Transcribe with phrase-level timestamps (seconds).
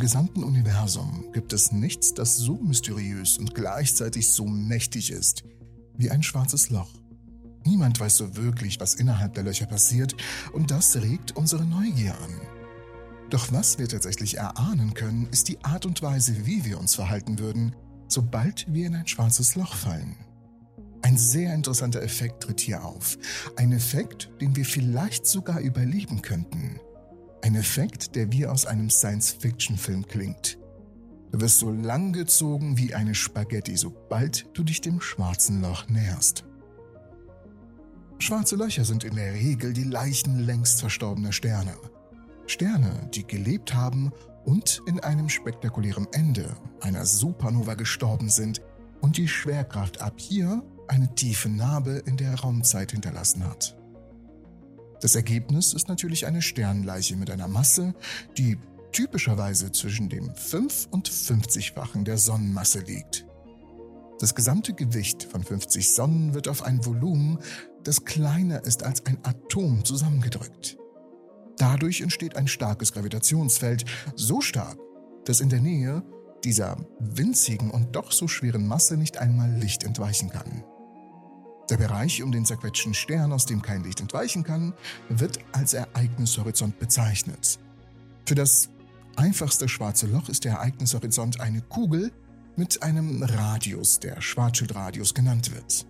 [0.00, 5.44] gesamten Universum gibt es nichts, das so mysteriös und gleichzeitig so mächtig ist
[6.00, 6.90] wie ein schwarzes Loch.
[7.64, 10.16] Niemand weiß so wirklich, was innerhalb der Löcher passiert,
[10.52, 12.40] und das regt unsere Neugier an.
[13.28, 17.38] Doch was wir tatsächlich erahnen können, ist die Art und Weise, wie wir uns verhalten
[17.38, 17.76] würden,
[18.08, 20.16] sobald wir in ein schwarzes Loch fallen.
[21.02, 23.18] Ein sehr interessanter Effekt tritt hier auf.
[23.56, 26.80] Ein Effekt, den wir vielleicht sogar überleben könnten.
[27.42, 30.58] Ein Effekt, der wie aus einem Science-Fiction-Film klingt.
[31.32, 36.44] Du wirst so lang gezogen wie eine Spaghetti, sobald du dich dem schwarzen Loch näherst.
[38.18, 41.74] Schwarze Löcher sind in der Regel die Leichen längst verstorbener Sterne.
[42.46, 44.12] Sterne, die gelebt haben
[44.44, 48.60] und in einem spektakulären Ende einer Supernova gestorben sind
[49.00, 53.79] und die Schwerkraft ab hier eine tiefe Narbe in der Raumzeit hinterlassen hat.
[55.00, 57.94] Das Ergebnis ist natürlich eine Sternleiche mit einer Masse,
[58.36, 58.58] die
[58.92, 63.26] typischerweise zwischen dem 5 und 50-fachen der Sonnenmasse liegt.
[64.18, 67.38] Das gesamte Gewicht von 50 Sonnen wird auf ein Volumen,
[67.84, 70.76] das kleiner ist als ein Atom, zusammengedrückt.
[71.56, 73.84] Dadurch entsteht ein starkes Gravitationsfeld,
[74.16, 74.78] so stark,
[75.24, 76.02] dass in der Nähe
[76.44, 80.64] dieser winzigen und doch so schweren Masse nicht einmal Licht entweichen kann.
[81.70, 84.74] Der Bereich um den zerquetschten Stern, aus dem kein Licht entweichen kann,
[85.08, 87.60] wird als Ereignishorizont bezeichnet.
[88.26, 88.70] Für das
[89.14, 92.10] einfachste schwarze Loch ist der Ereignishorizont eine Kugel
[92.56, 95.86] mit einem Radius, der Schwarzschildradius genannt wird.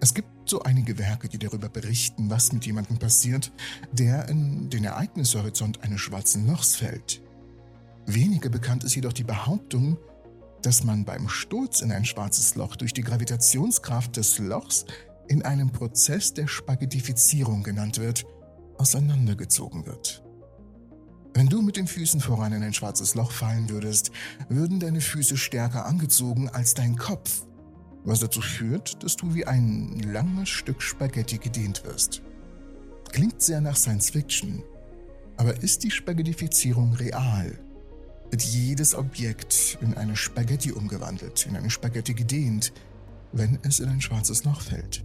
[0.00, 3.52] Es gibt so einige Werke, die darüber berichten, was mit jemandem passiert,
[3.92, 7.22] der in den Ereignishorizont eines schwarzen Lochs fällt.
[8.06, 9.96] Weniger bekannt ist jedoch die Behauptung,
[10.62, 14.84] dass man beim Sturz in ein schwarzes Loch durch die Gravitationskraft des Lochs
[15.28, 18.26] in einem Prozess der Spaghettifizierung genannt wird,
[18.78, 20.22] auseinandergezogen wird.
[21.34, 24.10] Wenn du mit den Füßen voran in ein schwarzes Loch fallen würdest,
[24.48, 27.46] würden deine Füße stärker angezogen als dein Kopf,
[28.04, 32.22] was dazu führt, dass du wie ein langes Stück Spaghetti gedehnt wirst.
[33.12, 34.62] Klingt sehr nach Science Fiction,
[35.36, 37.58] aber ist die Spaghettifizierung real?
[38.30, 42.72] Wird jedes Objekt in eine Spaghetti umgewandelt, in eine Spaghetti gedehnt,
[43.32, 45.04] wenn es in ein schwarzes Loch fällt.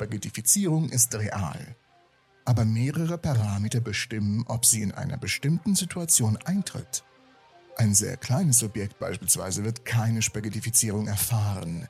[0.00, 1.76] Spaghettifizierung ist real.
[2.46, 7.04] Aber mehrere Parameter bestimmen, ob sie in einer bestimmten Situation eintritt.
[7.76, 11.86] Ein sehr kleines Objekt beispielsweise wird keine Spaghettifizierung erfahren.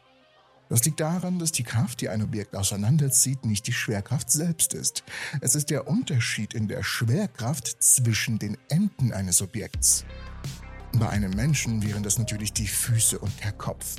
[0.68, 5.04] Das liegt daran, dass die Kraft, die ein Objekt auseinanderzieht, nicht die Schwerkraft selbst ist.
[5.40, 10.04] Es ist der Unterschied in der Schwerkraft zwischen den Enden eines Objekts.
[10.94, 13.94] Bei einem Menschen wären das natürlich die Füße und der Kopf.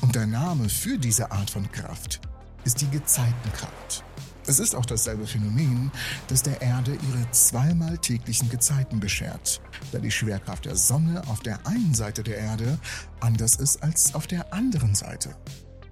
[0.00, 2.22] Und der Name für diese Art von Kraft
[2.66, 4.04] ist die Gezeitenkraft.
[4.48, 5.90] Es ist auch dasselbe Phänomen,
[6.28, 9.60] das der Erde ihre zweimal täglichen Gezeiten beschert,
[9.92, 12.78] da die Schwerkraft der Sonne auf der einen Seite der Erde
[13.20, 15.34] anders ist als auf der anderen Seite.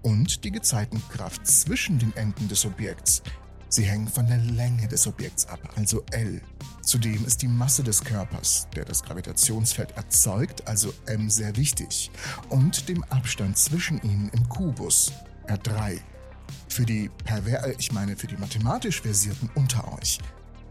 [0.03, 3.23] Und die Gezeitenkraft zwischen den Enden des Objekts.
[3.69, 6.41] Sie hängen von der Länge des Objekts ab, also L.
[6.83, 12.11] Zudem ist die Masse des Körpers, der das Gravitationsfeld erzeugt, also m sehr wichtig,
[12.51, 15.13] und dem Abstand zwischen ihnen im Kubus,
[15.49, 16.01] R3.
[16.75, 20.19] Für die perver äh, ich meine für die mathematisch versierten unter euch.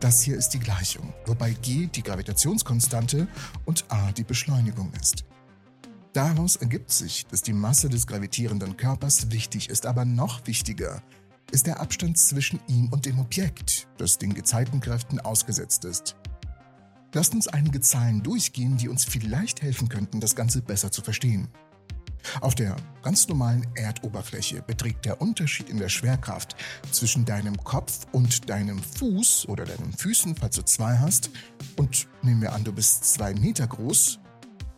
[0.01, 3.25] Das hier ist die Gleichung, wobei g die Gravitationskonstante
[3.63, 5.23] und a die Beschleunigung ist.
[6.11, 11.01] Daraus ergibt sich, dass die Masse des gravitierenden Körpers wichtig ist, aber noch wichtiger
[11.53, 16.17] ist der Abstand zwischen ihm und dem Objekt, das den Gezeitenkräften ausgesetzt ist.
[17.13, 21.47] Lasst uns einige Zahlen durchgehen, die uns vielleicht helfen könnten, das Ganze besser zu verstehen.
[22.41, 26.55] Auf der ganz normalen Erdoberfläche beträgt der Unterschied in der Schwerkraft
[26.91, 31.29] zwischen deinem Kopf und deinem Fuß oder deinen Füßen, falls du zwei hast,
[31.75, 34.19] und nehmen wir an, du bist zwei Meter groß,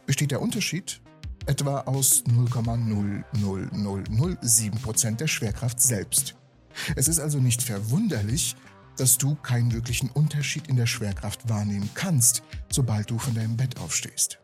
[0.06, 1.02] besteht der Unterschied
[1.46, 6.36] etwa aus 0,00007% der Schwerkraft selbst.
[6.96, 8.56] Es ist also nicht verwunderlich,
[8.98, 13.80] dass du keinen wirklichen Unterschied in der Schwerkraft wahrnehmen kannst, sobald du von deinem Bett
[13.80, 14.40] aufstehst.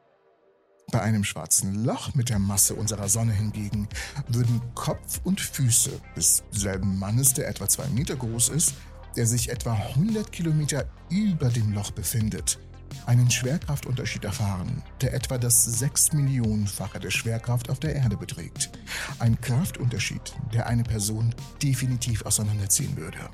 [0.92, 3.88] Bei einem schwarzen Loch mit der Masse unserer Sonne hingegen
[4.28, 8.74] würden Kopf und Füße des selben Mannes, der etwa zwei Meter groß ist,
[9.16, 12.60] der sich etwa 100 Kilometer über dem Loch befindet,
[13.06, 18.72] einen Schwerkraftunterschied erfahren, der etwa das 6 Millionenfache der Schwerkraft auf der Erde beträgt.
[19.20, 23.30] Ein Kraftunterschied, der eine Person definitiv auseinanderziehen würde.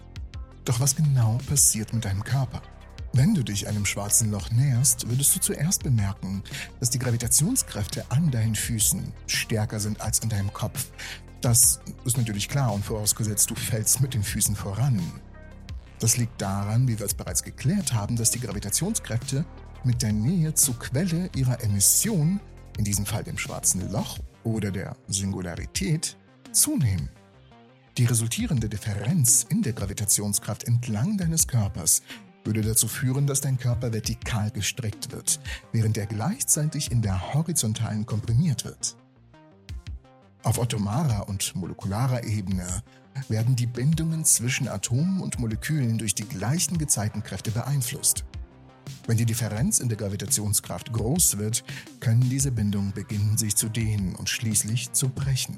[0.65, 2.61] Doch was genau passiert mit deinem Körper?
[3.13, 6.43] Wenn du dich einem schwarzen Loch näherst, würdest du zuerst bemerken,
[6.79, 10.91] dass die Gravitationskräfte an deinen Füßen stärker sind als in deinem Kopf.
[11.41, 15.01] Das ist natürlich klar und vorausgesetzt, du fällst mit den Füßen voran.
[15.99, 19.45] Das liegt daran, wie wir es bereits geklärt haben, dass die Gravitationskräfte
[19.83, 22.39] mit der Nähe zur Quelle ihrer Emission,
[22.77, 26.17] in diesem Fall dem schwarzen Loch oder der Singularität,
[26.51, 27.09] zunehmen.
[27.97, 32.03] Die resultierende Differenz in der Gravitationskraft entlang deines Körpers
[32.47, 35.39] würde dazu führen, dass dein Körper vertikal gestreckt wird,
[35.71, 38.95] während er gleichzeitig in der horizontalen komprimiert wird.
[40.43, 42.65] Auf atomarer und molekularer Ebene
[43.29, 48.23] werden die Bindungen zwischen Atomen und Molekülen durch die gleichen Gezeitenkräfte beeinflusst.
[49.05, 51.63] Wenn die Differenz in der Gravitationskraft groß wird,
[51.99, 55.57] können diese Bindungen beginnen sich zu dehnen und schließlich zu brechen.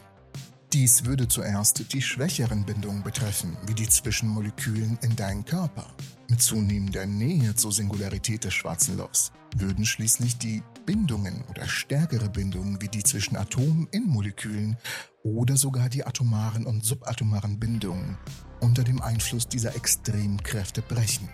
[0.73, 5.87] Dies würde zuerst die schwächeren Bindungen betreffen, wie die zwischen Molekülen in deinem Körper.
[6.29, 12.79] Mit zunehmender Nähe zur Singularität des schwarzen Lochs würden schließlich die Bindungen oder stärkere Bindungen
[12.83, 14.77] wie die zwischen Atomen in Molekülen
[15.23, 18.15] oder sogar die atomaren und subatomaren Bindungen
[18.59, 21.29] unter dem Einfluss dieser Extremkräfte brechen.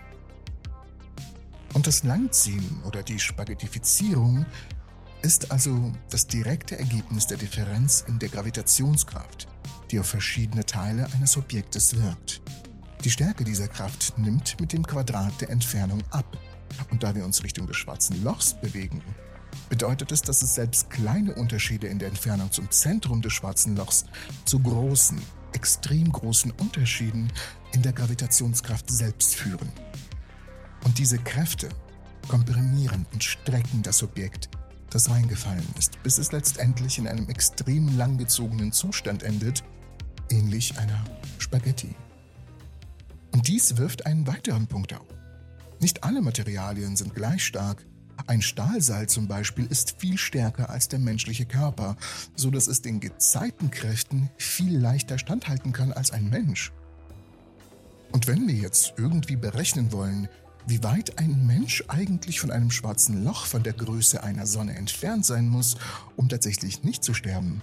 [1.74, 4.46] Und das Langziehen oder die Spaghettifizierung
[5.20, 9.46] ist also das direkte Ergebnis der Differenz in der Gravitationskraft,
[9.90, 12.40] die auf verschiedene Teile eines Objektes wirkt.
[13.04, 16.36] Die Stärke dieser Kraft nimmt mit dem Quadrat der Entfernung ab.
[16.90, 19.02] Und da wir uns Richtung des schwarzen Lochs bewegen,
[19.68, 24.04] bedeutet es, dass es selbst kleine Unterschiede in der Entfernung zum Zentrum des schwarzen Lochs
[24.44, 25.20] zu großen,
[25.52, 27.32] extrem großen Unterschieden
[27.72, 29.70] in der Gravitationskraft selbst führen.
[30.84, 31.68] Und diese Kräfte
[32.28, 34.50] komprimieren und strecken das Objekt,
[34.90, 39.64] das reingefallen ist, bis es letztendlich in einem extrem langgezogenen Zustand endet,
[40.30, 41.04] ähnlich einer
[41.38, 41.94] Spaghetti.
[43.42, 45.06] Dies wirft einen weiteren Punkt auf.
[45.80, 47.84] Nicht alle Materialien sind gleich stark.
[48.26, 51.96] Ein Stahlseil zum Beispiel ist viel stärker als der menschliche Körper,
[52.34, 56.72] so dass es den Gezeitenkräften viel leichter standhalten kann als ein Mensch.
[58.12, 60.28] Und wenn wir jetzt irgendwie berechnen wollen,
[60.66, 65.26] wie weit ein Mensch eigentlich von einem schwarzen Loch von der Größe einer Sonne entfernt
[65.26, 65.76] sein muss,
[66.16, 67.62] um tatsächlich nicht zu sterben,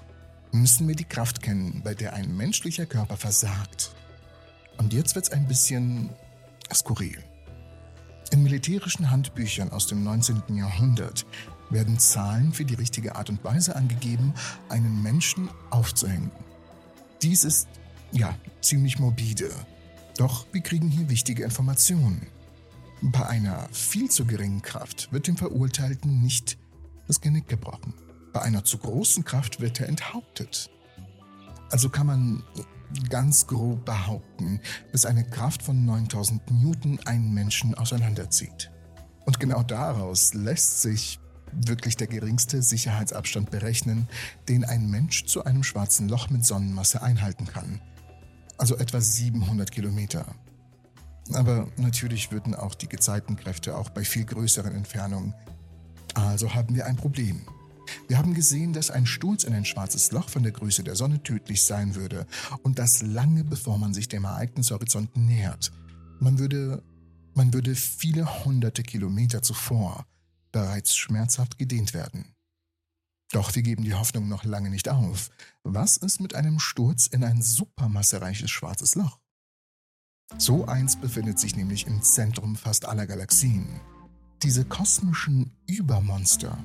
[0.52, 3.96] müssen wir die Kraft kennen, bei der ein menschlicher Körper versagt.
[4.78, 6.10] Und jetzt wird es ein bisschen
[6.74, 7.18] skurril.
[8.32, 10.56] In militärischen Handbüchern aus dem 19.
[10.56, 11.26] Jahrhundert
[11.70, 14.34] werden Zahlen für die richtige Art und Weise angegeben,
[14.70, 16.32] einen Menschen aufzuhängen.
[17.22, 17.68] Dies ist,
[18.12, 19.52] ja, ziemlich morbide.
[20.18, 22.28] Doch wir kriegen hier wichtige Informationen.
[23.02, 26.58] Bei einer viel zu geringen Kraft wird dem Verurteilten nicht
[27.08, 27.94] das Genick gebrochen.
[28.32, 30.70] Bei einer zu großen Kraft wird er enthauptet.
[31.70, 32.44] Also kann man
[33.10, 34.60] ganz grob behaupten,
[34.92, 38.72] dass eine Kraft von 9000 Newton einen Menschen auseinanderzieht.
[39.26, 41.20] Und genau daraus lässt sich
[41.52, 44.08] wirklich der geringste Sicherheitsabstand berechnen,
[44.50, 47.82] den ein Mensch zu einem schwarzen Loch mit Sonnenmasse einhalten kann.
[48.58, 50.26] Also etwa 700 Kilometer.
[51.32, 55.34] Aber natürlich würden auch die Gezeitenkräfte auch bei viel größeren Entfernungen.
[56.14, 57.42] Also haben wir ein Problem.
[58.08, 61.22] Wir haben gesehen, dass ein Sturz in ein schwarzes Loch von der Größe der Sonne
[61.24, 62.26] tödlich sein würde
[62.64, 65.72] und das lange bevor man sich dem Ereignishorizont nähert.
[66.20, 66.84] Man würde,
[67.34, 70.06] man würde viele hunderte Kilometer zuvor
[70.52, 72.34] bereits schmerzhaft gedehnt werden.
[73.32, 75.32] Doch wir geben die Hoffnung noch lange nicht auf.
[75.64, 79.20] Was ist mit einem Sturz in ein supermassereiches schwarzes Loch?
[80.38, 83.68] So eins befindet sich nämlich im Zentrum fast aller Galaxien.
[84.44, 86.58] Diese kosmischen Übermonster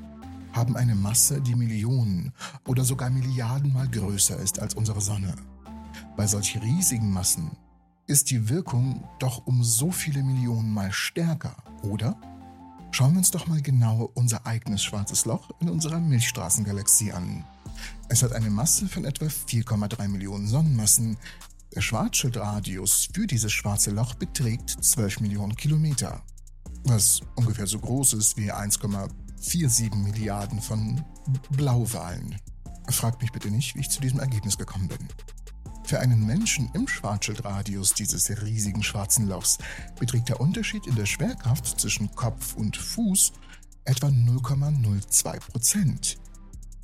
[0.58, 2.32] haben eine Masse, die Millionen
[2.66, 5.34] oder sogar Milliardenmal größer ist als unsere Sonne.
[6.16, 7.52] Bei solch riesigen Massen
[8.08, 12.20] ist die Wirkung doch um so viele Millionen Mal stärker, oder?
[12.90, 17.44] Schauen wir uns doch mal genau unser eigenes schwarzes Loch in unserer Milchstraßengalaxie an.
[18.08, 21.18] Es hat eine Masse von etwa 4,3 Millionen Sonnenmassen.
[21.74, 26.22] Der Schwarzschildradius für dieses schwarze Loch beträgt 12 Millionen Kilometer,
[26.84, 29.10] was ungefähr so groß ist wie 1,5
[29.42, 31.04] 4,7 Milliarden von
[31.50, 32.36] Blauwalen.
[32.90, 35.08] Fragt mich bitte nicht, wie ich zu diesem Ergebnis gekommen bin.
[35.84, 39.58] Für einen Menschen im Schwarzschildradius dieses riesigen schwarzen Lochs
[39.98, 43.32] beträgt der Unterschied in der Schwerkraft zwischen Kopf und Fuß
[43.84, 46.18] etwa 0,02 Prozent.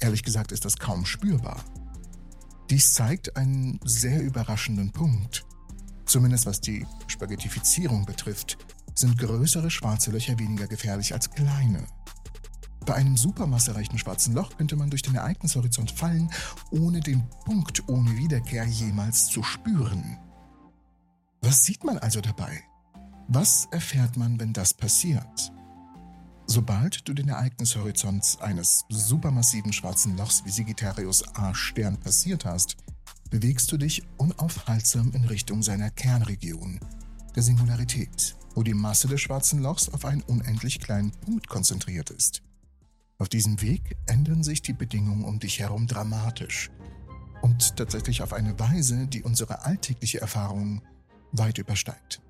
[0.00, 1.62] Ehrlich gesagt ist das kaum spürbar.
[2.70, 5.44] Dies zeigt einen sehr überraschenden Punkt.
[6.06, 8.56] Zumindest was die Spaghettifizierung betrifft,
[8.94, 11.84] sind größere schwarze Löcher weniger gefährlich als kleine.
[12.86, 16.30] Bei einem supermassereichen schwarzen Loch könnte man durch den Ereignishorizont fallen,
[16.70, 20.18] ohne den Punkt ohne Wiederkehr jemals zu spüren.
[21.40, 22.62] Was sieht man also dabei?
[23.28, 25.52] Was erfährt man, wenn das passiert?
[26.46, 32.76] Sobald du den Ereignishorizont eines supermassiven schwarzen Lochs wie Sagittarius A Stern passiert hast,
[33.30, 36.80] bewegst du dich unaufhaltsam in Richtung seiner Kernregion,
[37.34, 42.42] der Singularität, wo die Masse des schwarzen Lochs auf einen unendlich kleinen Punkt konzentriert ist.
[43.24, 46.70] Auf diesem Weg ändern sich die Bedingungen um dich herum dramatisch
[47.40, 50.82] und tatsächlich auf eine Weise, die unsere alltägliche Erfahrung
[51.32, 52.20] weit übersteigt.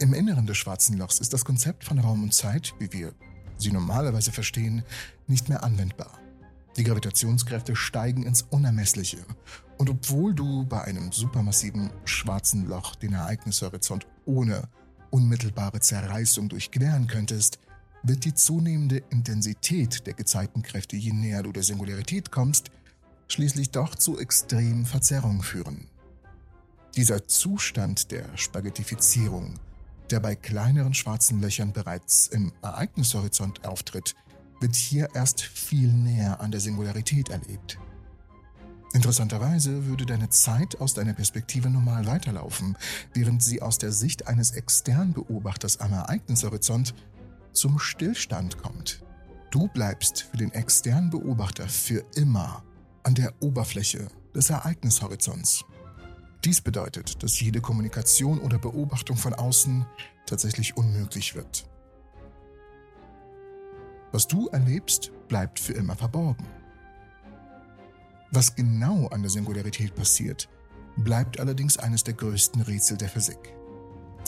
[0.00, 3.14] Im Inneren des schwarzen Lochs ist das Konzept von Raum und Zeit, wie wir
[3.56, 4.82] sie normalerweise verstehen,
[5.28, 6.18] nicht mehr anwendbar.
[6.76, 9.24] Die Gravitationskräfte steigen ins Unermessliche.
[9.78, 14.68] Und obwohl du bei einem supermassiven schwarzen Loch den Ereignishorizont ohne
[15.10, 17.60] unmittelbare Zerreißung durchqueren könntest,
[18.06, 22.70] wird die zunehmende Intensität der Gezeitenkräfte, je näher du der Singularität kommst,
[23.28, 25.88] schließlich doch zu extremen Verzerrungen führen.
[26.96, 29.58] Dieser Zustand der Spaghettifizierung
[30.10, 34.14] der bei kleineren schwarzen Löchern bereits im Ereignishorizont auftritt,
[34.60, 37.78] wird hier erst viel näher an der Singularität erlebt.
[38.94, 42.76] Interessanterweise würde deine Zeit aus deiner Perspektive normal weiterlaufen,
[43.12, 46.94] während sie aus der Sicht eines externen Beobachters am Ereignishorizont
[47.56, 49.02] zum Stillstand kommt.
[49.50, 52.62] Du bleibst für den externen Beobachter für immer
[53.02, 55.64] an der Oberfläche des Ereignishorizonts.
[56.44, 59.86] Dies bedeutet, dass jede Kommunikation oder Beobachtung von außen
[60.26, 61.68] tatsächlich unmöglich wird.
[64.12, 66.46] Was du erlebst, bleibt für immer verborgen.
[68.30, 70.48] Was genau an der Singularität passiert,
[70.96, 73.55] bleibt allerdings eines der größten Rätsel der Physik.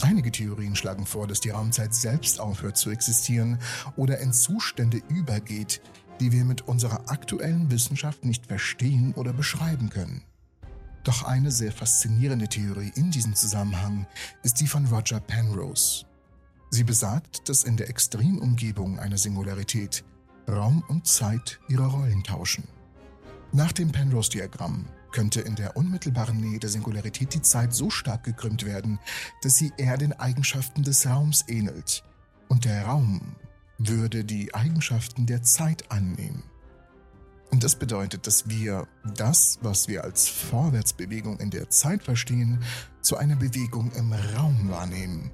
[0.01, 3.59] Einige Theorien schlagen vor, dass die Raumzeit selbst aufhört zu existieren
[3.97, 5.81] oder in Zustände übergeht,
[6.19, 10.23] die wir mit unserer aktuellen Wissenschaft nicht verstehen oder beschreiben können.
[11.03, 14.05] Doch eine sehr faszinierende Theorie in diesem Zusammenhang
[14.43, 16.05] ist die von Roger Penrose.
[16.71, 20.03] Sie besagt, dass in der Extremumgebung einer Singularität
[20.47, 22.63] Raum und Zeit ihre Rollen tauschen.
[23.51, 28.65] Nach dem Penrose-Diagramm könnte in der unmittelbaren Nähe der Singularität die Zeit so stark gekrümmt
[28.65, 28.99] werden,
[29.41, 32.03] dass sie eher den Eigenschaften des Raums ähnelt,
[32.47, 33.35] und der Raum
[33.77, 36.43] würde die Eigenschaften der Zeit annehmen.
[37.51, 42.63] Und das bedeutet, dass wir das, was wir als Vorwärtsbewegung in der Zeit verstehen,
[43.01, 45.31] zu einer Bewegung im Raum wahrnehmen.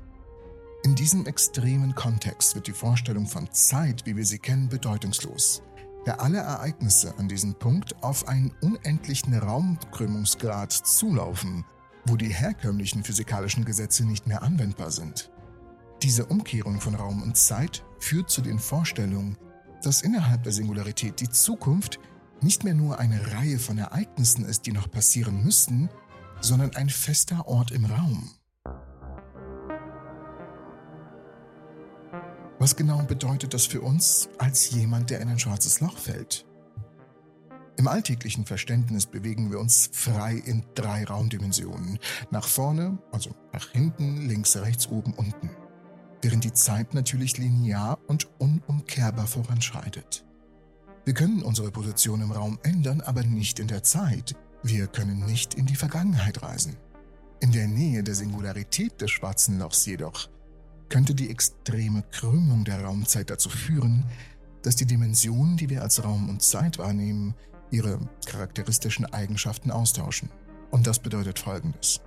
[0.83, 5.61] In diesem extremen Kontext wird die Vorstellung von Zeit, wie wir sie kennen, bedeutungslos,
[6.05, 11.65] da alle Ereignisse an diesem Punkt auf einen unendlichen Raumkrümmungsgrad zulaufen,
[12.05, 15.31] wo die herkömmlichen physikalischen Gesetze nicht mehr anwendbar sind.
[16.03, 19.37] Diese Umkehrung von Raum und Zeit führt zu den Vorstellungen,
[19.81, 21.99] dass innerhalb der Singularität die Zukunft
[22.41, 25.89] nicht mehr nur eine Reihe von Ereignissen ist, die noch passieren müssten,
[26.41, 28.29] sondern ein fester Ort im Raum.
[32.65, 36.47] Was genau bedeutet das für uns als jemand, der in ein schwarzes Loch fällt?
[37.77, 41.99] Im alltäglichen Verständnis bewegen wir uns frei in drei Raumdimensionen.
[42.31, 45.51] Nach vorne, also nach hinten, links, rechts, oben, unten
[46.23, 50.25] während die Zeit natürlich linear und unumkehrbar voranschreitet.
[51.03, 54.33] Wir können unsere Position im Raum ändern, aber nicht in der Zeit.
[54.63, 56.77] Wir können nicht in die Vergangenheit reisen.
[57.41, 60.29] In der Nähe der Singularität des schwarzen Lochs jedoch
[60.89, 64.05] könnte die extreme Krümmung der Raumzeit dazu führen,
[64.63, 67.35] dass die Dimensionen, die wir als Raum und Zeit wahrnehmen,
[67.71, 70.29] ihre charakteristischen Eigenschaften austauschen.
[70.71, 72.01] Und das bedeutet Folgendes.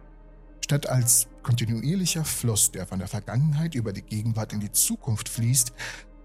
[0.64, 5.72] Statt als kontinuierlicher Fluss, der von der Vergangenheit über die Gegenwart in die Zukunft fließt,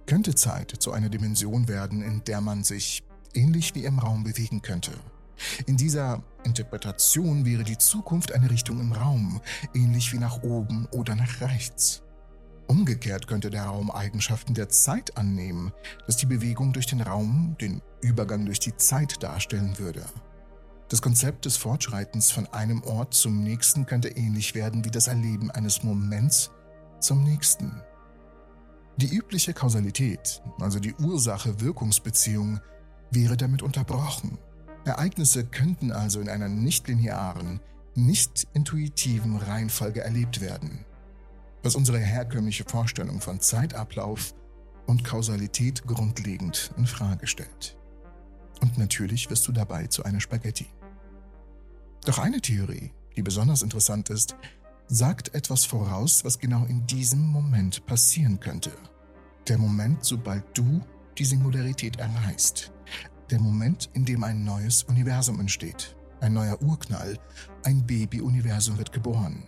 [0.05, 4.61] könnte Zeit zu einer Dimension werden, in der man sich ähnlich wie im Raum bewegen
[4.61, 4.91] könnte.
[5.65, 9.41] In dieser Interpretation wäre die Zukunft eine Richtung im Raum,
[9.73, 12.03] ähnlich wie nach oben oder nach rechts.
[12.67, 15.71] Umgekehrt könnte der Raum Eigenschaften der Zeit annehmen,
[16.05, 20.03] dass die Bewegung durch den Raum den Übergang durch die Zeit darstellen würde.
[20.89, 25.49] Das Konzept des Fortschreitens von einem Ort zum nächsten könnte ähnlich werden wie das Erleben
[25.51, 26.51] eines Moments
[26.99, 27.81] zum nächsten.
[28.97, 32.59] Die übliche Kausalität, also die Ursache-Wirkungsbeziehung,
[33.11, 34.37] wäre damit unterbrochen.
[34.85, 37.59] Ereignisse könnten also in einer nicht-linearen,
[37.95, 40.85] nicht intuitiven Reihenfolge erlebt werden,
[41.63, 44.35] was unsere herkömmliche Vorstellung von Zeitablauf
[44.85, 47.77] und Kausalität grundlegend in Frage stellt.
[48.61, 50.67] Und natürlich wirst du dabei zu einer Spaghetti.
[52.05, 54.35] Doch eine Theorie, die besonders interessant ist,
[54.87, 58.71] sagt etwas voraus, was genau in diesem Moment passieren könnte.
[59.47, 60.81] Der Moment, sobald du
[61.17, 62.71] die Singularität erreicht.
[63.29, 65.95] Der Moment, in dem ein neues Universum entsteht.
[66.19, 67.17] Ein neuer Urknall.
[67.63, 69.43] Ein Baby-Universum wird geboren.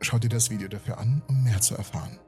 [0.00, 2.18] Schau dir das Video dafür an, um mehr zu erfahren.